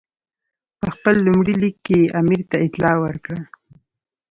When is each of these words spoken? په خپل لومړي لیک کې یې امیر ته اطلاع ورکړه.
په 0.79 0.87
خپل 0.95 1.15
لومړي 1.27 1.53
لیک 1.61 1.75
کې 1.85 1.97
یې 2.03 2.11
امیر 2.19 2.41
ته 2.49 2.57
اطلاع 2.65 2.95
ورکړه. 3.05 3.39